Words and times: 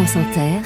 France 0.00 0.16
Inter, 0.16 0.62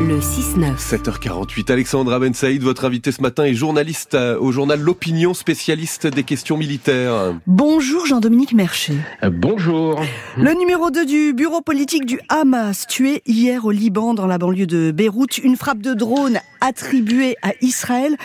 le 0.00 0.18
6-9. 0.18 0.76
7h48, 0.76 1.70
Alexandra 1.70 2.18
Ben 2.18 2.34
Saïd, 2.34 2.64
votre 2.64 2.84
invité 2.84 3.12
ce 3.12 3.22
matin 3.22 3.44
est 3.44 3.54
journaliste 3.54 4.14
euh, 4.14 4.36
au 4.40 4.50
journal 4.50 4.80
L'Opinion, 4.80 5.34
spécialiste 5.34 6.08
des 6.08 6.24
questions 6.24 6.56
militaires. 6.56 7.34
Bonjour 7.46 8.06
Jean-Dominique 8.06 8.52
Mercher. 8.52 8.96
Euh, 9.22 9.30
bonjour. 9.32 10.02
Le 10.36 10.52
numéro 10.58 10.90
2 10.90 11.06
du 11.06 11.32
bureau 11.32 11.60
politique 11.60 12.06
du 12.06 12.18
Hamas, 12.28 12.88
tué 12.88 13.22
hier 13.24 13.66
au 13.66 13.70
Liban 13.70 14.14
dans 14.14 14.26
la 14.26 14.38
banlieue 14.38 14.66
de 14.66 14.90
Beyrouth, 14.90 15.38
une 15.38 15.56
frappe 15.56 15.80
de 15.80 15.94
drone 15.94 16.40
attribuée 16.60 17.36
à 17.42 17.52
Israël. 17.60 18.16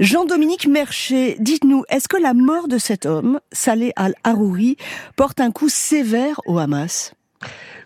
Jean-Dominique 0.00 0.66
Mercher, 0.66 1.36
dites-nous, 1.40 1.84
est-ce 1.90 2.08
que 2.08 2.16
la 2.16 2.32
mort 2.32 2.68
de 2.68 2.78
cet 2.78 3.04
homme, 3.04 3.38
Saleh 3.52 3.92
al-Harouri, 3.96 4.78
porte 5.14 5.40
un 5.40 5.50
coup 5.50 5.68
sévère 5.68 6.40
au 6.46 6.56
Hamas? 6.56 7.12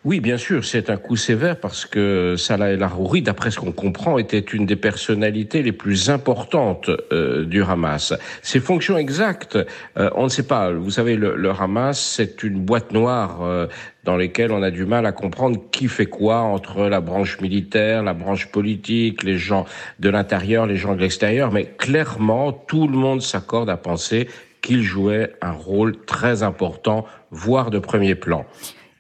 Oui, 0.05 0.19
bien 0.19 0.37
sûr, 0.37 0.65
c'est 0.65 0.91
un 0.91 0.97
coup 0.97 1.15
sévère 1.15 1.61
parce 1.61 1.87
que 1.87 2.35
Salah 2.37 2.71
El 2.71 2.83
Harouri, 2.83 3.23
d'après 3.23 3.53
ce 3.53 3.61
qu'on 3.61 3.71
comprend, 3.71 4.19
était 4.19 4.41
une 4.41 4.67
des 4.67 4.75
personnalités 4.75 5.63
les 5.63 5.71
plus 5.71 6.11
importantes 6.11 6.91
euh, 7.13 7.45
du 7.45 7.63
Hamas. 7.63 8.13
Ses 8.43 8.59
fonctions 8.59 8.99
exactes, 8.99 9.57
euh, 9.97 10.11
on 10.17 10.25
ne 10.25 10.29
sait 10.29 10.43
pas. 10.43 10.73
Vous 10.73 10.91
savez, 10.91 11.15
le, 11.15 11.37
le 11.37 11.51
Hamas, 11.51 12.01
c'est 12.01 12.43
une 12.43 12.59
boîte 12.59 12.91
noire 12.91 13.43
euh, 13.43 13.69
dans 14.03 14.17
laquelle 14.17 14.51
on 14.51 14.65
a 14.65 14.73
du 14.73 14.87
mal 14.87 15.07
à 15.07 15.13
comprendre 15.13 15.61
qui 15.71 15.87
fait 15.87 16.07
quoi 16.07 16.39
entre 16.41 16.89
la 16.89 17.01
branche 17.01 17.41
militaire, 17.41 18.03
la 18.03 18.15
branche 18.15 18.47
politique, 18.51 19.23
les 19.23 19.39
gens 19.39 19.67
de 20.01 20.09
l'intérieur, 20.09 20.67
les 20.67 20.79
gens 20.79 20.97
de 20.97 21.01
l'extérieur. 21.01 21.53
Mais 21.53 21.67
clairement, 21.79 22.51
tout 22.51 22.89
le 22.89 22.97
monde 22.97 23.23
s'accorde 23.23 23.71
à 23.71 23.77
penser 23.77 24.27
qu'il 24.63 24.83
jouait 24.83 25.33
un 25.43 25.53
rôle 25.53 25.97
très 26.07 26.43
important, 26.43 27.07
voire 27.31 27.71
de 27.71 27.79
premier 27.79 28.17
plan. 28.17 28.47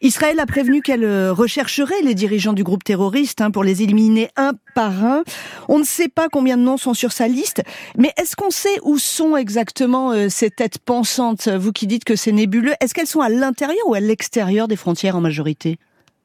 Israël 0.02 0.40
a 0.40 0.46
prévenu 0.46 0.82
qu'elle 0.82 1.04
euh, 1.04 1.32
rechercherait 1.32 2.02
les 2.02 2.14
dirigeants 2.14 2.52
du 2.52 2.64
groupe 2.64 2.82
terroriste 2.82 3.40
hein, 3.40 3.52
pour 3.52 3.62
les 3.62 3.82
éliminer 3.82 4.28
un 4.36 4.52
par 4.74 5.04
un. 5.04 5.22
On 5.68 5.78
ne 5.78 5.84
sait 5.84 6.08
pas 6.08 6.28
combien 6.28 6.56
de 6.56 6.62
noms 6.62 6.76
sont 6.76 6.92
sur 6.92 7.12
sa 7.12 7.28
liste, 7.28 7.62
mais 7.96 8.12
est-ce 8.16 8.34
qu'on 8.34 8.50
sait 8.50 8.80
où 8.82 8.98
sont 8.98 9.36
exactement 9.36 10.10
euh, 10.10 10.28
ces 10.28 10.50
têtes 10.50 10.78
pensantes 10.78 11.46
Vous 11.46 11.70
qui 11.70 11.86
dites 11.86 12.02
que 12.02 12.16
c'est 12.16 12.32
nébuleux, 12.32 12.74
est-ce 12.80 12.94
qu'elles 12.94 13.06
sont 13.06 13.20
à 13.20 13.28
l'intérieur 13.28 13.86
ou 13.86 13.94
à 13.94 14.00
l'extérieur 14.00 14.66
des 14.66 14.76
frontières 14.76 15.14
en 15.14 15.20
majorité? 15.20 15.78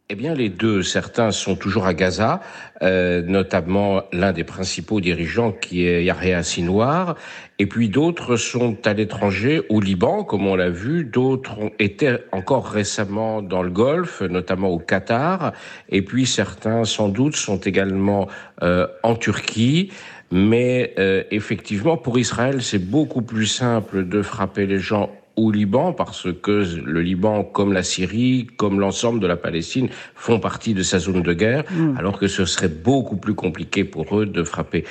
Eh 0.10 0.16
bien, 0.16 0.34
les 0.34 0.48
deux. 0.48 0.84
Certains 0.84 1.32
sont 1.32 1.58
toujours 1.58 1.86
à 1.86 1.94
Gaza, 1.94 2.40
euh, 2.82 3.22
notamment 3.24 4.04
l'un 4.14 4.32
des 4.32 4.46
principaux 4.46 5.02
dirigeants 5.02 5.52
qui 5.52 5.86
est 5.86 6.06
Yahya 6.06 6.44
Sinoir, 6.44 7.16
et 7.60 7.66
puis 7.66 7.90
d'autres 7.90 8.38
sont 8.38 8.78
à 8.86 8.94
l'étranger, 8.94 9.64
au 9.68 9.82
Liban, 9.82 10.24
comme 10.24 10.48
on 10.48 10.56
l'a 10.56 10.70
vu. 10.70 11.04
D'autres 11.04 11.60
ont 11.60 11.72
été 11.78 12.16
encore 12.32 12.70
récemment 12.70 13.42
dans 13.42 13.62
le 13.62 13.70
Golfe, 13.70 14.22
notamment 14.22 14.70
au 14.70 14.80
Qatar, 14.80 15.52
et 15.90 16.02
puis 16.02 16.26
certains, 16.26 16.86
sans 16.86 17.10
doute, 17.10 17.36
sont 17.36 17.58
également 17.58 18.30
euh, 18.64 18.88
en 19.04 19.16
Turquie. 19.16 19.92
Mais 20.32 20.94
euh, 21.00 21.24
effectivement, 21.32 21.98
pour 21.98 22.18
Israël, 22.18 22.62
c'est 22.62 22.80
beaucoup 22.80 23.22
plus 23.22 23.48
simple 23.48 24.08
de 24.08 24.22
frapper 24.22 24.68
les 24.68 24.80
gens 24.80 25.10
au 25.38 25.52
Liban 25.52 25.94
parce 25.94 26.28
que 26.42 26.66
le 26.84 27.02
Liban, 27.02 27.44
comme 27.44 27.72
la 27.72 27.84
Syrie, 27.84 28.48
comme 28.58 28.80
l'ensemble 28.80 29.20
de 29.20 29.28
la 29.28 29.38
Palestine, 29.38 29.88
font 30.16 30.40
partie 30.40 30.74
de 30.74 30.84
sa 30.84 31.00
zone 31.00 31.22
de 31.22 31.34
guerre, 31.34 31.64
mm. 31.72 31.98
alors 31.98 32.20
que 32.20 32.28
ce 32.28 32.44
serait 32.46 32.68
beaucoup 32.68 33.18
plus 33.18 33.36
compliqué 33.36 33.84
pour 33.84 34.20
eux 34.20 34.26
de 34.26 34.44
frapper 34.44 34.84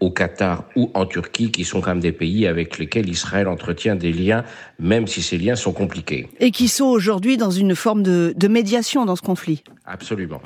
au 0.00 0.10
Qatar 0.10 0.64
ou 0.76 0.90
en 0.94 1.06
Turquie, 1.06 1.50
qui 1.50 1.64
sont 1.64 1.80
quand 1.80 1.90
même 1.90 2.00
des 2.00 2.12
pays 2.12 2.46
avec 2.46 2.78
lesquels 2.78 3.08
Israël 3.08 3.48
entretient 3.48 3.96
des 3.96 4.12
liens, 4.12 4.44
même 4.78 5.06
si 5.06 5.22
ces 5.22 5.38
liens 5.38 5.56
sont 5.56 5.72
compliqués. 5.72 6.28
Et 6.40 6.50
qui 6.50 6.68
sont 6.68 6.86
aujourd'hui 6.86 7.36
dans 7.36 7.50
une 7.50 7.74
forme 7.74 8.02
de, 8.02 8.34
de, 8.36 8.48
médiation 8.48 9.04
dans 9.04 9.16
ce 9.16 9.22
conflit. 9.22 9.62
Absolument. 9.86 10.40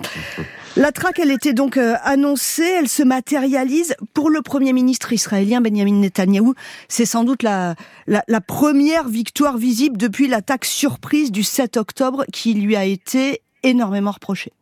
La 0.76 0.92
traque, 0.92 1.19
elle 1.19 1.30
était 1.30 1.54
donc 1.54 1.76
euh, 1.76 1.94
annoncée, 2.02 2.76
elle 2.78 2.88
se 2.88 3.02
matérialise. 3.02 3.94
Pour 4.14 4.30
le 4.30 4.42
Premier 4.42 4.72
ministre 4.72 5.12
israélien 5.12 5.60
Benjamin 5.60 6.00
Netanyahou, 6.00 6.54
c'est 6.88 7.06
sans 7.06 7.25
doute 7.25 7.42
la, 7.42 7.75
la, 8.06 8.22
la 8.28 8.41
première 8.41 9.09
victoire 9.09 9.56
visible 9.56 9.97
depuis 9.97 10.28
l'attaque 10.28 10.65
surprise 10.65 11.32
du 11.32 11.42
7 11.42 11.76
octobre 11.76 12.25
qui 12.32 12.54
lui 12.54 12.76
a 12.76 12.84
été 12.84 13.42
énormément 13.62 14.12
reprochée. 14.12 14.53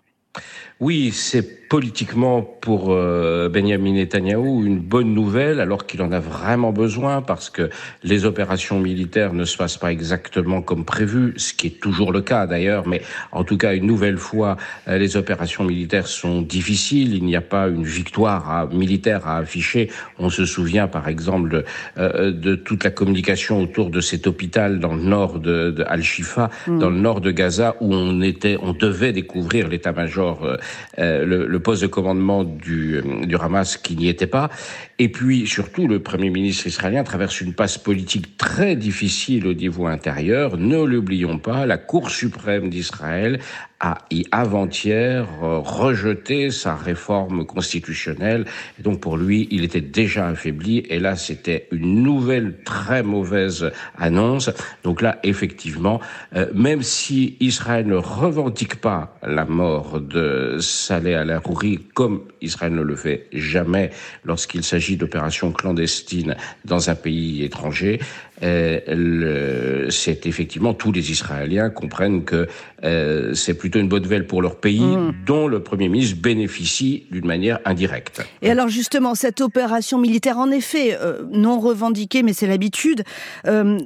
Oui, 0.79 1.11
c'est 1.11 1.67
politiquement 1.69 2.43
pour 2.43 2.93
euh, 2.93 3.49
Benjamin 3.49 3.93
Netanyahou 3.93 4.65
une 4.65 4.79
bonne 4.79 5.15
nouvelle, 5.15 5.61
alors 5.61 5.87
qu'il 5.87 6.03
en 6.03 6.13
a 6.13 6.21
vraiment 6.21 6.71
besoin, 6.71 7.23
parce 7.23 7.51
que 7.51 7.71
les 8.05 8.25
opérations 8.25 8.79
militaires 8.79 9.33
ne 9.33 9.45
se 9.45 9.57
passent 9.57 9.79
pas 9.79 9.91
exactement 9.91 10.63
comme 10.63 10.85
prévu, 10.85 11.35
ce 11.37 11.55
qui 11.55 11.69
est 11.69 11.81
toujours 11.81 12.13
le 12.13 12.21
cas 12.21 12.47
d'ailleurs, 12.47 12.87
mais 12.87 13.03
en 13.33 13.43
tout 13.43 13.57
cas, 13.57 13.75
une 13.75 13.87
nouvelle 13.87 14.19
fois, 14.19 14.57
euh, 14.87 14.99
les 14.99 15.17
opérations 15.17 15.65
militaires 15.65 16.07
sont 16.07 16.43
difficiles, 16.43 17.15
il 17.15 17.25
n'y 17.25 17.37
a 17.37 17.41
pas 17.41 17.69
une 17.69 17.85
victoire 17.85 18.69
militaire 18.73 19.27
à 19.27 19.39
afficher. 19.39 19.91
On 20.19 20.31
se 20.31 20.45
souvient 20.45 20.89
par 20.89 21.09
exemple 21.09 21.49
de, 21.49 21.65
euh, 21.99 22.31
de, 22.33 22.55
toute 22.55 22.85
la 22.85 22.91
communication 22.91 23.63
autour 23.63 23.91
de 23.91 24.01
cet 24.01 24.27
hôpital 24.27 24.79
dans 24.79 24.95
le 24.95 25.03
nord 25.03 25.41
de, 25.41 25.71
de 25.71 25.85
Al-Shifa, 25.85 26.51
mm. 26.67 26.79
dans 26.79 26.91
le 26.91 26.99
nord 26.99 27.21
de 27.21 27.31
Gaza, 27.31 27.77
où 27.81 27.95
on 27.95 28.21
était, 28.21 28.57
on 28.61 28.73
devait 28.73 29.13
découvrir 29.13 29.69
l'état-major 29.69 30.59
le, 30.99 31.47
le, 31.47 31.61
poste 31.61 31.83
de 31.83 31.87
commandement 31.87 32.45
du, 32.45 32.97
euh, 32.97 33.27
du 33.27 33.37
Hamas 33.37 33.77
qui 33.77 33.97
n'y 33.97 34.09
était 34.09 34.27
pas. 34.27 34.51
Et 34.99 35.11
puis 35.11 35.47
surtout, 35.47 35.89
le 35.89 36.01
Premier 36.01 36.31
ministre 36.31 36.67
israélien 36.67 37.05
traverse 37.05 37.41
une 37.41 37.53
passe 37.53 37.79
politique 37.79 38.37
très 38.37 38.77
difficile 38.77 39.47
au 39.47 39.55
niveau 39.55 39.87
intérieur. 39.87 40.57
Ne 40.57 40.83
l'oublions 40.83 41.39
pas, 41.39 41.67
la 41.67 41.79
Cour 41.79 42.11
suprême 42.11 42.71
d'Israël 42.71 43.41
a 43.81 43.99
avant-hier 44.33 45.27
euh, 45.43 45.59
rejeté 45.59 46.51
sa 46.51 46.75
réforme 46.75 47.45
constitutionnelle. 47.45 48.47
Et 48.79 48.83
donc 48.83 49.01
pour 49.01 49.17
lui, 49.17 49.49
il 49.51 49.65
était 49.65 49.81
déjà 49.81 50.29
affaibli. 50.29 50.79
Et 50.89 50.99
là, 50.99 51.17
c'était 51.17 51.69
une 51.73 52.03
nouvelle 52.03 52.63
très 52.65 53.03
mauvaise 53.03 53.71
annonce. 53.99 54.51
Donc 54.83 55.03
là, 55.03 55.19
effectivement, 55.23 56.01
euh, 56.35 56.47
même 56.55 56.83
si 56.83 57.37
Israël 57.41 57.87
ne 57.87 57.97
revendique 57.97 58.81
pas 58.81 59.19
la 59.23 59.45
mort 59.45 60.01
de 60.01 60.57
Saleh 60.61 61.15
al-Arouri, 61.15 61.81
comme 61.95 62.23
Israël 62.41 62.75
ne 62.75 62.83
le 62.83 62.97
fait 62.97 63.27
jamais 63.33 63.91
lorsqu'il 64.25 64.65
s'agit 64.65 64.97
d'opérations 64.97 65.53
clandestines 65.53 66.37
dans 66.65 66.89
un 66.89 66.95
pays 66.95 67.45
étranger, 67.45 68.01
euh, 68.43 69.87
c'est 69.91 70.27
effectivement 70.27 70.75
tous 70.75 70.93
les 70.93 71.11
Israéliens 71.11 71.71
comprennent 71.71 72.25
que 72.25 72.47
euh, 72.85 73.35
c'est 73.35 73.55
plutôt 73.55 73.79
une 73.79 73.89
bonne 73.89 74.03
nouvelle 74.03 74.27
pour 74.27 74.43
leur 74.43 74.57
pays, 74.57 74.81
mmh. 74.81 75.15
dont 75.27 75.49
le 75.49 75.63
Premier 75.63 75.89
ministre 75.89 76.17
bénéficie 76.21 77.07
d'une 77.11 77.27
manière 77.27 77.59
indirecte. 77.65 78.23
Et 78.43 78.51
alors 78.51 78.69
justement, 78.69 79.15
cette 79.15 79.41
opération 79.41 79.99
militaire, 79.99 80.39
en 80.39 80.51
effet, 80.51 80.99
euh, 81.01 81.23
non 81.31 81.61
revendiquée, 81.61 82.23
mais 82.23 82.33
c'est 82.33 82.47
l'habitude, 82.47 83.03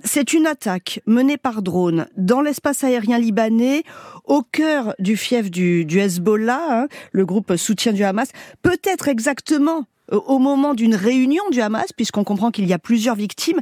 c'est 0.05 0.33
une 0.33 0.47
attaque 0.47 1.00
menée 1.06 1.37
par 1.37 1.62
drone 1.62 2.06
dans 2.17 2.41
l'espace 2.41 2.84
aérien 2.84 3.19
libanais, 3.19 3.82
au 4.25 4.43
cœur 4.43 4.94
du 4.99 5.17
fief 5.17 5.50
du, 5.50 5.84
du 5.84 6.00
Hezbollah, 6.00 6.61
hein, 6.71 6.88
le 7.12 7.25
groupe 7.27 7.56
soutien 7.56 7.93
du 7.93 8.03
Hamas, 8.05 8.31
peut-être 8.62 9.09
exactement 9.09 9.87
au 10.10 10.38
moment 10.38 10.75
d'une 10.75 10.94
réunion 10.94 11.43
du 11.50 11.60
Hamas, 11.60 11.93
puisqu'on 11.93 12.25
comprend 12.25 12.50
qu'il 12.50 12.66
y 12.66 12.72
a 12.72 12.78
plusieurs 12.78 13.15
victimes. 13.15 13.60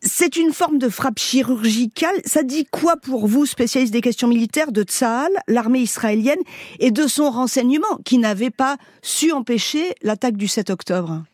C'est 0.00 0.36
une 0.36 0.52
forme 0.52 0.78
de 0.78 0.88
frappe 0.88 1.18
chirurgicale. 1.18 2.16
Ça 2.24 2.42
dit 2.42 2.66
quoi 2.70 2.96
pour 2.96 3.26
vous, 3.26 3.46
spécialiste 3.46 3.92
des 3.92 4.00
questions 4.00 4.28
militaires, 4.28 4.72
de 4.72 4.82
Tsahal, 4.82 5.30
l'armée 5.48 5.80
israélienne, 5.80 6.40
et 6.78 6.90
de 6.90 7.06
son 7.06 7.30
renseignement, 7.30 7.98
qui 8.04 8.18
n'avait 8.18 8.50
pas 8.50 8.76
su 9.02 9.32
empêcher 9.32 9.94
l'attaque 10.02 10.36
du 10.36 10.48
7 10.48 10.70
octobre? 10.70 11.24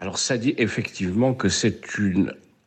Alors 0.00 0.18
ça 0.18 0.36
dit 0.36 0.54
effectivement 0.58 1.34
que 1.34 1.48
c'est 1.48 1.80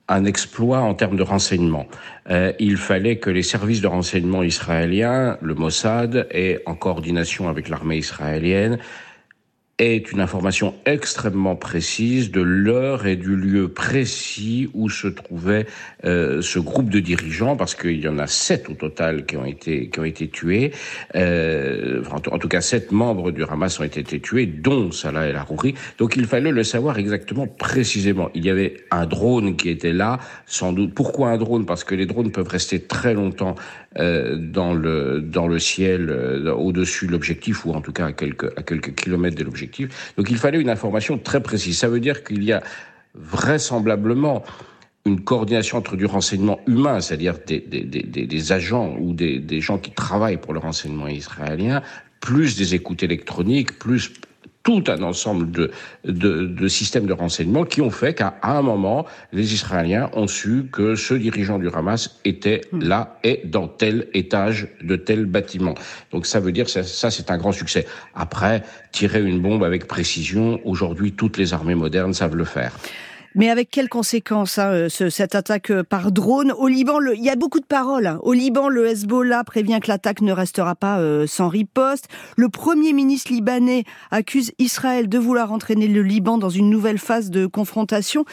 un 0.07 0.25
exploit 0.25 0.79
en 0.79 0.93
termes 0.93 1.17
de 1.17 1.23
renseignement. 1.23 1.85
Euh, 2.29 2.53
il 2.59 2.77
fallait 2.77 3.17
que 3.17 3.29
les 3.29 3.43
services 3.43 3.81
de 3.81 3.87
renseignement 3.87 4.41
israéliens, 4.41 5.37
le 5.41 5.53
Mossad, 5.53 6.27
et 6.31 6.59
en 6.66 6.75
coordination 6.75 7.49
avec 7.49 7.67
l'armée 7.67 7.97
israélienne, 7.97 8.79
est 9.79 10.12
une 10.12 10.22
information 10.22 10.74
extrêmement 10.88 11.56
précise 11.56 12.32
de 12.32 12.41
l'heure 12.41 13.06
et 13.06 13.16
du 13.16 13.35
lieu 13.35 13.68
précis 13.68 14.72
où 14.74 14.90
se 14.90 15.08
trouvait 15.08 15.68
euh, 16.03 16.41
ce 16.41 16.58
groupe 16.58 16.90
de 16.90 17.00
dirigeants, 17.00 17.56
parce 17.56 17.76
qu'il 17.76 18.00
y 18.00 18.08
en 18.08 18.18
a 18.18 18.26
sept 18.26 18.70
au 18.70 18.74
total 18.74 19.28
qui 19.28 19.38
ont 19.38 19.46
été 19.46 19.90
qui 19.90 20.00
ont 20.00 20.03
été 20.03 20.29
tués. 20.29 20.72
Euh, 21.14 22.03
en, 22.09 22.40
tout 22.40 22.47
cas, 22.47 22.62
sept 22.62 22.91
membres 22.91 23.29
du 23.29 23.44
Hamas 23.44 23.79
ont 23.79 23.84
été 23.84 24.20
tués, 24.20 24.47
dont 24.47 24.91
Salah 24.91 25.28
El 25.28 25.35
Harouri. 25.35 25.76
Donc, 26.00 26.16
il 26.16 26.26
fallait 26.26 26.52
le 26.52 26.64
savoir 26.64 26.97
exactement 26.97 27.46
précisément. 27.46 28.32
Il 28.34 28.46
y 28.46 28.50
avait 28.50 28.78
un 28.90 29.06
drone 29.06 29.58
qui 29.58 29.70
était 29.70 29.94
là, 29.94 30.18
sans 30.47 30.74
doute. 30.74 30.96
Pourquoi 30.96 31.29
un 31.29 31.38
drone? 31.38 31.68
Parce 31.68 31.84
que 31.84 31.94
les 31.94 32.08
drones 32.08 32.32
peuvent 32.32 32.47
rester 32.47 32.82
très 32.82 33.14
longtemps 33.14 33.53
euh, 34.00 34.38
dans 34.38 34.74
le 34.74 35.22
dans 35.22 35.47
le 35.47 35.59
ciel, 35.59 36.09
euh, 36.09 36.52
au-dessus 36.52 37.06
de 37.06 37.12
l'objectif, 37.12 37.64
ou 37.66 37.74
en 37.74 37.82
tout 37.82 37.94
cas 37.94 38.08
à 38.08 38.12
quelques 38.12 38.52
à 38.58 38.64
quelques 38.64 38.96
kilomètres 38.96 39.38
de 39.38 39.44
l'objectif 39.44 39.66
donc 40.17 40.29
il 40.29 40.37
fallait 40.37 40.59
une 40.59 40.69
information 40.69 41.17
très 41.17 41.41
précise. 41.41 41.78
Ça 41.78 41.87
veut 41.87 41.99
dire 41.99 42.23
qu'il 42.23 42.43
y 42.43 42.52
a 42.52 42.64
vraisemblablement 43.16 44.43
une 45.05 45.22
coordination 45.23 45.78
entre 45.78 45.96
du 45.96 46.05
renseignement 46.05 46.59
humain, 46.67 46.99
c'est-à-dire 46.99 47.35
des, 47.46 48.52
agents 48.52 48.96
ou 48.99 49.14
des, 49.14 49.61
gens 49.61 49.78
qui 49.78 49.91
travaillent 49.91 50.37
pour 50.37 50.53
le 50.53 50.59
renseignement 50.59 51.08
israélien, 51.08 51.81
plus 52.19 52.58
des 52.58 52.75
écoutes 52.75 53.03
électroniques, 53.03 53.79
plus 53.79 54.11
tout 54.67 54.84
un 54.90 55.02
ensemble 55.02 55.49
de, 55.49 55.72
de, 56.03 56.67
systèmes 56.67 57.05
de 57.05 57.14
renseignement 57.14 57.64
qui 57.64 57.79
ont 57.79 57.90
fait 57.90 58.14
qu'à 58.14 58.37
un 58.43 58.61
moment, 58.61 59.05
les 59.31 59.53
Israéliens 59.53 60.09
ont 60.11 60.28
su 60.28 60.66
que 60.69 60.96
ce 60.96 61.14
dirigeant 61.14 61.58
du 61.58 61.69
Hamas 61.69 62.19
était 62.25 62.59
hmm. 62.73 62.84
là 62.84 63.17
et 63.23 63.43
dans 63.46 63.69
tel 63.69 64.09
étage 64.14 64.67
de 64.81 64.97
tel 64.97 65.25
bâtiment. 65.25 65.73
Donc 66.11 66.25
ça 66.25 66.41
veut 66.41 66.52
dire 66.52 66.66
que 66.66 66.72
ça, 66.72 66.84
ça 66.84 67.09
c'est 67.11 67.31
un 67.31 67.37
grand 67.37 67.53
succès. 67.53 67.87
Après, 68.14 68.61
tirer 68.91 69.23
une 69.23 69.40
bombe 69.40 69.64
avec 69.64 69.87
précision, 69.87 70.59
aujourd'hui 70.66 71.14
toutes 71.14 71.37
les 71.37 71.53
armées 71.53 71.75
modernes 71.75 72.14
savent 72.14 72.35
le 72.35 72.43
faire. 72.43 72.73
Mais 73.35 73.50
avec 73.50 73.70
quelles 73.70 73.90
conséquences 73.90 74.58
hein, 74.58 74.72
euh, 74.72 74.90
cette 74.90 75.35
attaque 75.35 75.72
euh, 75.72 75.84
par 75.84 76.12
drone 76.12 76.52
Au 76.52 76.68
Liban, 76.68 77.00
il 77.14 77.24
y 77.24 77.29
a 77.29 77.35
beaucoup 77.35 77.59
de 77.59 77.66
paroles. 77.66 78.08
Hein. 78.08 78.20
Au 78.24 78.34
Liban, 78.34 78.70
le 78.70 78.88
Hezbollah 78.88 79.44
prévient 79.44 79.79
que 79.82 79.90
l'attaque 79.90 80.22
ne 80.22 80.32
restera 80.32 80.76
pas 80.76 81.00
euh, 81.00 81.28
sans 81.28 81.47
riposte. 81.47 82.08
Le 82.35 82.50
Premier 82.50 82.94
ministre 82.94 83.32
libanais 83.32 83.84
accuse 84.12 84.52
Israël 84.59 85.09
de 85.09 85.18
vouloir 85.18 85.52
entraîner 85.52 85.88
le 85.88 86.02
Liban 86.02 86.38
dans 86.38 86.50
une 86.50 86.70
nouvelle 86.70 86.97
phase 86.97 87.29
de 87.29 87.46
confrontation. 87.46 88.26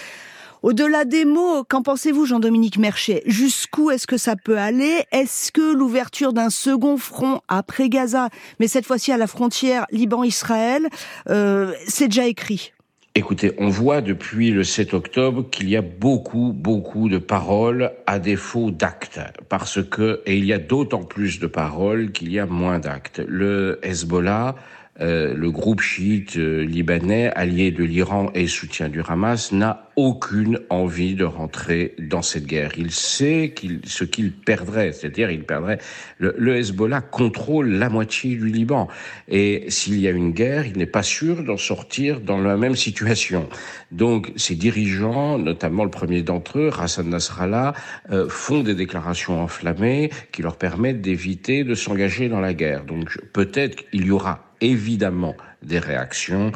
Au-delà 0.62 1.04
des 1.04 1.26
mots, 1.26 1.64
qu'en 1.64 1.82
pensez-vous, 1.82 2.24
Jean-Dominique 2.24 2.78
Merchet 2.78 3.22
Jusqu'où 3.26 3.90
est-ce 3.90 4.06
que 4.06 4.16
ça 4.16 4.36
peut 4.36 4.56
aller? 4.56 5.04
Est-ce 5.12 5.52
que 5.52 5.74
l'ouverture 5.74 6.32
d'un 6.32 6.48
second 6.48 6.96
front 6.96 7.40
après 7.48 7.90
Gaza, 7.90 8.30
mais 8.60 8.68
cette 8.68 8.86
fois-ci 8.86 9.12
à 9.12 9.18
la 9.18 9.26
frontière 9.26 9.84
Liban-Israël, 9.90 10.88
c'est 11.26 12.08
déjà 12.08 12.26
écrit? 12.26 12.73
Écoutez, 13.16 13.52
on 13.58 13.68
voit 13.68 14.00
depuis 14.00 14.50
le 14.50 14.64
7 14.64 14.92
octobre 14.92 15.48
qu'il 15.48 15.68
y 15.68 15.76
a 15.76 15.82
beaucoup, 15.82 16.52
beaucoup 16.52 17.08
de 17.08 17.18
paroles 17.18 17.92
à 18.08 18.18
défaut 18.18 18.72
d'actes. 18.72 19.20
Parce 19.48 19.80
que, 19.84 20.20
et 20.26 20.36
il 20.36 20.44
y 20.44 20.52
a 20.52 20.58
d'autant 20.58 21.04
plus 21.04 21.38
de 21.38 21.46
paroles 21.46 22.10
qu'il 22.10 22.32
y 22.32 22.40
a 22.40 22.46
moins 22.46 22.80
d'actes. 22.80 23.22
Le 23.24 23.78
Hezbollah 23.84 24.56
euh, 25.00 25.34
le 25.34 25.50
groupe 25.50 25.80
chiite 25.80 26.36
euh, 26.36 26.64
libanais, 26.64 27.32
allié 27.34 27.72
de 27.72 27.82
l'Iran 27.82 28.30
et 28.34 28.46
soutien 28.46 28.88
du 28.88 29.00
Hamas, 29.06 29.50
n'a 29.50 29.90
aucune 29.96 30.60
envie 30.70 31.14
de 31.14 31.24
rentrer 31.24 31.94
dans 31.98 32.22
cette 32.22 32.46
guerre. 32.46 32.72
Il 32.76 32.92
sait 32.92 33.52
qu'il, 33.56 33.80
ce 33.84 34.04
qu'il 34.04 34.32
perdrait, 34.32 34.92
c'est-à-dire 34.92 35.30
il 35.30 35.44
perdrait. 35.44 35.78
Le, 36.18 36.34
le, 36.38 36.56
Hezbollah 36.56 37.00
contrôle 37.00 37.70
la 37.70 37.88
moitié 37.88 38.36
du 38.36 38.46
Liban, 38.46 38.88
et 39.28 39.64
s'il 39.68 39.98
y 39.98 40.06
a 40.06 40.10
une 40.10 40.32
guerre, 40.32 40.66
il 40.66 40.78
n'est 40.78 40.86
pas 40.86 41.02
sûr 41.02 41.42
d'en 41.42 41.56
sortir 41.56 42.20
dans 42.20 42.38
la 42.38 42.56
même 42.56 42.76
situation. 42.76 43.48
Donc, 43.90 44.32
ces 44.36 44.54
dirigeants, 44.54 45.38
notamment 45.38 45.84
le 45.84 45.90
premier 45.90 46.22
d'entre 46.22 46.58
eux, 46.58 46.70
Hassan 46.78 47.08
Nasrallah, 47.08 47.74
euh, 48.10 48.28
font 48.28 48.60
des 48.60 48.74
déclarations 48.74 49.40
enflammées 49.40 50.10
qui 50.32 50.42
leur 50.42 50.56
permettent 50.56 51.00
d'éviter 51.00 51.64
de 51.64 51.74
s'engager 51.74 52.28
dans 52.28 52.40
la 52.40 52.54
guerre. 52.54 52.84
Donc, 52.84 53.18
peut-être 53.32 53.88
qu'il 53.90 54.06
y 54.06 54.10
aura 54.10 54.43
évidemment 54.60 55.34
des 55.62 55.78
réactions, 55.78 56.52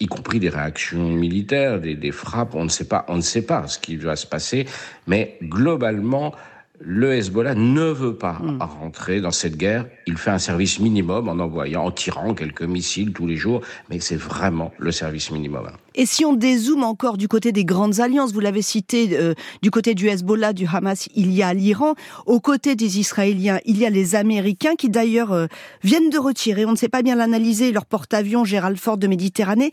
y 0.00 0.06
compris 0.06 0.40
des 0.40 0.48
réactions 0.48 1.08
militaires, 1.10 1.80
des, 1.80 1.94
des, 1.94 2.12
frappes. 2.12 2.54
On 2.54 2.64
ne 2.64 2.68
sait 2.68 2.88
pas, 2.88 3.04
on 3.08 3.16
ne 3.16 3.22
sait 3.22 3.42
pas 3.42 3.66
ce 3.66 3.78
qui 3.78 3.96
va 3.96 4.16
se 4.16 4.26
passer, 4.26 4.66
mais 5.06 5.38
globalement, 5.42 6.34
le 6.80 7.14
Hezbollah 7.14 7.54
ne 7.54 7.84
veut 7.84 8.14
pas 8.14 8.38
hmm. 8.40 8.58
rentrer 8.58 9.20
dans 9.20 9.30
cette 9.30 9.56
guerre. 9.56 9.86
Il 10.06 10.16
fait 10.16 10.30
un 10.30 10.38
service 10.38 10.80
minimum 10.80 11.28
en 11.28 11.38
envoyant, 11.38 11.84
en 11.84 11.90
tirant 11.90 12.34
quelques 12.34 12.62
missiles 12.62 13.12
tous 13.12 13.26
les 13.26 13.36
jours, 13.36 13.60
mais 13.90 14.00
c'est 14.00 14.16
vraiment 14.16 14.72
le 14.78 14.90
service 14.90 15.30
minimum. 15.30 15.68
Et 15.94 16.06
si 16.06 16.24
on 16.24 16.32
dézoome 16.32 16.84
encore 16.84 17.18
du 17.18 17.28
côté 17.28 17.52
des 17.52 17.64
grandes 17.66 18.00
alliances, 18.00 18.32
vous 18.32 18.40
l'avez 18.40 18.62
cité, 18.62 19.10
euh, 19.12 19.34
du 19.60 19.70
côté 19.70 19.94
du 19.94 20.08
Hezbollah, 20.08 20.54
du 20.54 20.66
Hamas, 20.66 21.08
il 21.14 21.32
y 21.32 21.42
a 21.42 21.52
l'Iran. 21.52 21.94
Aux 22.24 22.40
côtés 22.40 22.76
des 22.76 22.98
Israéliens, 22.98 23.58
il 23.66 23.78
y 23.78 23.84
a 23.84 23.90
les 23.90 24.14
Américains 24.14 24.74
qui 24.76 24.88
d'ailleurs 24.88 25.32
euh, 25.32 25.46
viennent 25.82 26.10
de 26.10 26.18
retirer, 26.18 26.64
on 26.64 26.72
ne 26.72 26.76
sait 26.76 26.88
pas 26.88 27.02
bien 27.02 27.16
l'analyser, 27.16 27.72
leur 27.72 27.84
porte-avions 27.84 28.44
Gérald 28.44 28.78
Ford 28.78 28.96
de 28.96 29.06
Méditerranée. 29.06 29.70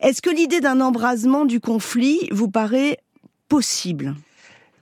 Est-ce 0.00 0.22
que 0.22 0.30
l'idée 0.30 0.60
d'un 0.60 0.80
embrasement 0.80 1.44
du 1.44 1.58
conflit 1.58 2.28
vous 2.30 2.48
paraît 2.48 2.98
possible? 3.48 4.14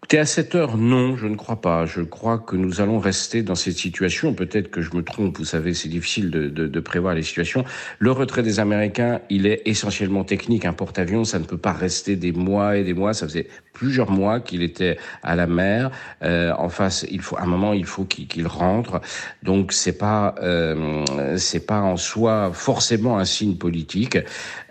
Écoutez, 0.04 0.18
à 0.18 0.26
cette 0.26 0.54
heure, 0.54 0.76
non, 0.76 1.16
je 1.16 1.26
ne 1.26 1.34
crois 1.34 1.62
pas. 1.62 1.86
Je 1.86 2.02
crois 2.02 2.38
que 2.38 2.56
nous 2.56 2.82
allons 2.82 2.98
rester 2.98 3.42
dans 3.42 3.54
cette 3.54 3.78
situation. 3.78 4.34
Peut-être 4.34 4.70
que 4.70 4.82
je 4.82 4.94
me 4.94 5.02
trompe, 5.02 5.38
vous 5.38 5.46
savez, 5.46 5.72
c'est 5.72 5.88
difficile 5.88 6.30
de, 6.30 6.50
de, 6.50 6.66
de, 6.66 6.80
prévoir 6.80 7.14
les 7.14 7.22
situations. 7.22 7.64
Le 8.00 8.12
retrait 8.12 8.42
des 8.42 8.60
Américains, 8.60 9.22
il 9.30 9.46
est 9.46 9.62
essentiellement 9.64 10.22
technique. 10.22 10.66
Un 10.66 10.74
porte-avions, 10.74 11.24
ça 11.24 11.38
ne 11.38 11.44
peut 11.44 11.56
pas 11.56 11.72
rester 11.72 12.16
des 12.16 12.32
mois 12.32 12.76
et 12.76 12.84
des 12.84 12.92
mois. 12.92 13.14
Ça 13.14 13.26
faisait 13.26 13.48
plusieurs 13.72 14.10
mois 14.10 14.40
qu'il 14.40 14.62
était 14.62 14.98
à 15.22 15.36
la 15.36 15.46
mer. 15.46 15.90
Euh, 16.22 16.52
en 16.58 16.68
face, 16.68 17.06
il 17.10 17.22
faut, 17.22 17.38
à 17.38 17.42
un 17.42 17.46
moment, 17.46 17.72
il 17.72 17.86
faut 17.86 18.04
qu'il 18.04 18.46
rentre. 18.46 19.00
Donc, 19.42 19.72
c'est 19.72 19.96
pas, 19.96 20.34
euh, 20.42 21.02
c'est 21.38 21.66
pas 21.66 21.80
en 21.80 21.96
soi 21.96 22.50
forcément 22.52 23.18
un 23.18 23.24
signe 23.24 23.56
politique. 23.56 24.18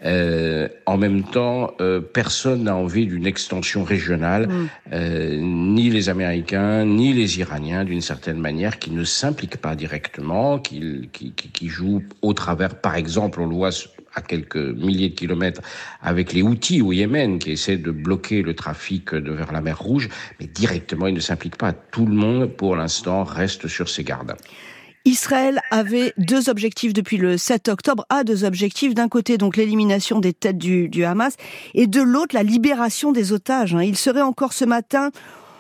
Euh, 0.05 0.67
en 0.85 0.97
même 0.97 1.23
temps, 1.23 1.73
euh, 1.79 2.01
personne 2.01 2.63
n'a 2.63 2.75
envie 2.75 3.05
d'une 3.05 3.25
extension 3.25 3.83
régionale. 3.83 4.47
Mm. 4.47 4.69
Euh, 5.23 5.37
ni 5.37 5.89
les 5.89 6.09
Américains, 6.09 6.85
ni 6.85 7.13
les 7.13 7.39
Iraniens, 7.39 7.83
d'une 7.83 8.01
certaine 8.01 8.39
manière, 8.39 8.79
qui 8.79 8.91
ne 8.91 9.03
s'impliquent 9.03 9.57
pas 9.57 9.75
directement, 9.75 10.59
qui, 10.59 11.09
qui, 11.11 11.67
jouent 11.67 12.03
au 12.21 12.33
travers, 12.33 12.75
par 12.75 12.95
exemple, 12.95 13.41
on 13.41 13.47
le 13.47 13.55
voit 13.55 13.69
à 14.15 14.21
quelques 14.21 14.55
milliers 14.55 15.09
de 15.09 15.15
kilomètres 15.15 15.61
avec 16.01 16.33
les 16.33 16.43
outils 16.43 16.81
au 16.81 16.91
Yémen 16.91 17.39
qui 17.39 17.51
essaient 17.51 17.77
de 17.77 17.91
bloquer 17.91 18.43
le 18.43 18.53
trafic 18.53 19.15
de 19.15 19.31
vers 19.31 19.51
la 19.51 19.61
mer 19.61 19.79
Rouge, 19.79 20.09
mais 20.39 20.45
directement 20.45 21.07
ils 21.07 21.15
ne 21.15 21.19
s'impliquent 21.19 21.57
pas. 21.57 21.73
Tout 21.73 22.05
le 22.05 22.13
monde, 22.13 22.45
pour 22.45 22.75
l'instant, 22.75 23.23
reste 23.23 23.67
sur 23.67 23.89
ses 23.89 24.03
gardes. 24.03 24.35
Israël 25.05 25.61
avait 25.69 26.13
deux 26.17 26.49
objectifs 26.49 26.93
depuis 26.93 27.17
le 27.17 27.37
7 27.37 27.67
octobre, 27.67 28.05
a 28.09 28.23
deux 28.23 28.45
objectifs. 28.45 28.93
D'un 28.93 29.09
côté, 29.09 29.37
donc 29.37 29.57
l'élimination 29.57 30.19
des 30.19 30.33
têtes 30.33 30.57
du, 30.57 31.03
Hamas, 31.03 31.35
et 31.73 31.87
de 31.87 32.01
l'autre, 32.01 32.33
la 32.33 32.43
libération 32.43 33.11
des 33.11 33.33
otages. 33.33 33.75
Hein. 33.75 33.83
Il 33.83 33.97
serait 33.97 34.21
encore 34.21 34.53
ce 34.53 34.65
matin 34.65 35.11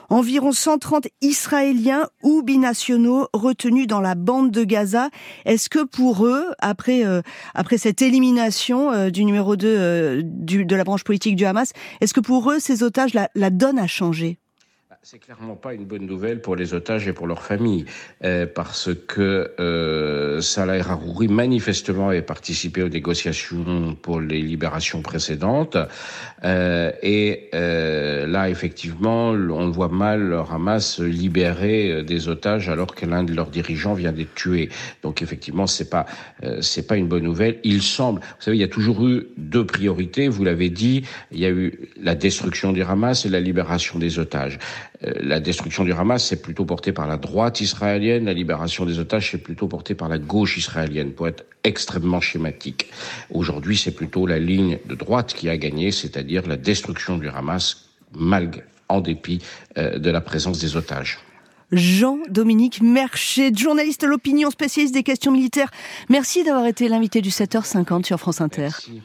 environ 0.09 0.51
130 0.51 1.07
Israéliens 1.21 2.07
ou 2.21 2.43
binationaux 2.43 3.27
retenus 3.33 3.87
dans 3.87 4.01
la 4.01 4.15
bande 4.15 4.51
de 4.51 4.63
Gaza. 4.63 5.09
Est-ce 5.45 5.69
que 5.69 5.83
pour 5.83 6.25
eux, 6.25 6.45
après 6.59 7.05
euh, 7.05 7.21
après 7.55 7.77
cette 7.77 8.01
élimination 8.01 8.91
euh, 8.91 9.09
du 9.09 9.25
numéro 9.25 9.55
2 9.55 9.67
euh, 9.67 10.21
de 10.23 10.75
la 10.75 10.83
branche 10.83 11.03
politique 11.03 11.35
du 11.35 11.45
Hamas, 11.45 11.73
est-ce 11.99 12.13
que 12.13 12.19
pour 12.19 12.51
eux, 12.51 12.59
ces 12.59 12.83
otages, 12.83 13.13
la, 13.13 13.29
la 13.35 13.49
donne 13.49 13.79
a 13.79 13.87
changé? 13.87 14.39
C'est 15.05 15.19
clairement 15.19 15.57
pas 15.57 15.73
une 15.73 15.83
bonne 15.83 16.05
nouvelle 16.05 16.39
pour 16.39 16.55
les 16.55 16.73
otages 16.73 17.09
et 17.09 17.11
pour 17.11 17.27
leurs 17.27 17.43
familles, 17.43 17.83
euh, 18.23 18.45
parce 18.45 18.89
que 19.05 19.51
euh, 19.59 20.39
Salah 20.39 20.77
El 20.77 21.29
manifestement 21.29 22.07
avait 22.07 22.21
participé 22.21 22.81
aux 22.83 22.87
négociations 22.87 23.97
pour 24.01 24.21
les 24.21 24.41
libérations 24.41 25.01
précédentes, 25.01 25.75
euh, 26.45 26.93
et 27.01 27.49
euh, 27.53 28.25
là 28.27 28.49
effectivement, 28.49 29.31
on 29.31 29.69
voit 29.71 29.89
mal 29.89 30.21
le 30.21 30.39
Hamas 30.39 31.01
libérer 31.01 31.91
euh, 31.91 32.03
des 32.03 32.29
otages 32.29 32.69
alors 32.69 32.95
que 32.95 33.05
l'un 33.05 33.25
de 33.25 33.33
leurs 33.33 33.49
dirigeants 33.49 33.95
vient 33.95 34.13
d'être 34.13 34.35
tué. 34.35 34.69
Donc 35.01 35.21
effectivement, 35.21 35.67
c'est 35.67 35.89
pas 35.89 36.05
euh, 36.45 36.61
c'est 36.61 36.87
pas 36.87 36.95
une 36.95 37.09
bonne 37.09 37.23
nouvelle. 37.23 37.59
Il 37.65 37.81
semble, 37.81 38.21
vous 38.21 38.41
savez, 38.41 38.55
il 38.55 38.61
y 38.61 38.63
a 38.63 38.69
toujours 38.69 39.05
eu 39.05 39.27
deux 39.35 39.65
priorités. 39.65 40.29
Vous 40.29 40.45
l'avez 40.45 40.69
dit, 40.69 41.03
il 41.31 41.39
y 41.39 41.45
a 41.45 41.49
eu 41.49 41.89
la 42.01 42.15
destruction 42.15 42.71
du 42.71 42.83
Hamas 42.83 43.25
et 43.25 43.29
la 43.29 43.41
libération 43.41 43.99
des 43.99 44.17
otages. 44.17 44.59
Euh, 45.05 45.11
la 45.21 45.39
destruction 45.39 45.83
du 45.83 45.93
Hamas, 45.93 46.25
c'est 46.25 46.41
plutôt 46.41 46.65
porté 46.65 46.91
par 46.91 47.07
la 47.07 47.17
droite 47.17 47.61
israélienne, 47.61 48.25
la 48.25 48.33
libération 48.33 48.85
des 48.85 48.99
otages, 48.99 49.31
c'est 49.31 49.37
plutôt 49.37 49.67
porté 49.67 49.95
par 49.95 50.09
la 50.09 50.17
gauche 50.17 50.57
israélienne, 50.57 51.11
pour 51.11 51.27
être 51.27 51.45
extrêmement 51.63 52.21
schématique. 52.21 52.89
Aujourd'hui, 53.29 53.77
c'est 53.77 53.91
plutôt 53.91 54.25
la 54.25 54.39
ligne 54.39 54.79
de 54.85 54.95
droite 54.95 55.33
qui 55.33 55.49
a 55.49 55.57
gagné, 55.57 55.91
c'est-à-dire 55.91 56.47
la 56.47 56.57
destruction 56.57 57.17
du 57.17 57.29
Hamas, 57.29 57.89
malgré, 58.15 58.63
en 58.89 59.01
dépit 59.01 59.39
euh, 59.77 59.97
de 59.99 60.09
la 60.09 60.21
présence 60.21 60.59
des 60.59 60.75
otages. 60.75 61.19
Jean-Dominique 61.71 62.81
Merchet, 62.81 63.51
journaliste 63.55 64.03
à 64.03 64.07
l'opinion, 64.07 64.51
spécialiste 64.51 64.93
des 64.93 65.01
questions 65.01 65.31
militaires. 65.31 65.71
Merci 66.07 66.43
d'avoir 66.43 66.67
été 66.67 66.87
l'invité 66.87 67.21
du 67.21 67.29
7h50 67.29 68.05
sur 68.05 68.19
France 68.19 68.41
Inter. 68.41 68.69
Merci. 68.69 69.01